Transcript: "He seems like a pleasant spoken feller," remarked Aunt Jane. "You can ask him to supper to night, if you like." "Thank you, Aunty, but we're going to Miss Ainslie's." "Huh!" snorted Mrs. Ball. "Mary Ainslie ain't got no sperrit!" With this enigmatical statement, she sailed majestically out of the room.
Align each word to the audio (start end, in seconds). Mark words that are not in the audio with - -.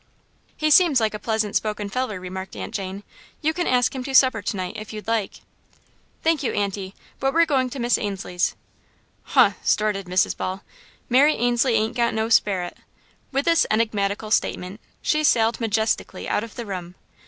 "He 0.57 0.71
seems 0.71 0.99
like 0.99 1.13
a 1.13 1.19
pleasant 1.19 1.55
spoken 1.55 1.87
feller," 1.87 2.19
remarked 2.19 2.55
Aunt 2.55 2.73
Jane. 2.73 3.03
"You 3.43 3.53
can 3.53 3.67
ask 3.67 3.93
him 3.93 4.03
to 4.05 4.15
supper 4.15 4.41
to 4.41 4.57
night, 4.57 4.75
if 4.75 4.91
you 4.91 5.03
like." 5.05 5.41
"Thank 6.23 6.41
you, 6.41 6.51
Aunty, 6.55 6.95
but 7.19 7.35
we're 7.35 7.45
going 7.45 7.69
to 7.69 7.77
Miss 7.77 7.99
Ainslie's." 7.99 8.55
"Huh!" 9.21 9.51
snorted 9.61 10.07
Mrs. 10.07 10.35
Ball. 10.35 10.63
"Mary 11.07 11.35
Ainslie 11.35 11.75
ain't 11.75 11.95
got 11.95 12.15
no 12.15 12.29
sperrit!" 12.29 12.77
With 13.31 13.45
this 13.45 13.67
enigmatical 13.69 14.31
statement, 14.31 14.81
she 15.03 15.23
sailed 15.23 15.61
majestically 15.61 16.27
out 16.27 16.43
of 16.43 16.55
the 16.55 16.65
room. 16.65 16.95